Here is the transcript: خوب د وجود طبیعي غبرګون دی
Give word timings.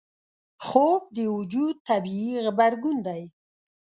خوب 0.65 1.01
د 1.15 1.17
وجود 1.37 1.75
طبیعي 1.87 2.33
غبرګون 2.45 2.97
دی 3.07 3.23